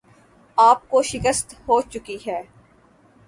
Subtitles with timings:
[0.57, 2.41] آپ کو شکست ہوچکی ہے